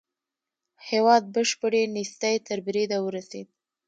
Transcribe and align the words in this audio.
هېواد 0.89 1.23
بشپړې 1.33 1.81
نېستۍ 1.95 2.35
تر 2.47 2.57
بريده 2.65 2.97
ورسېد. 3.05 3.47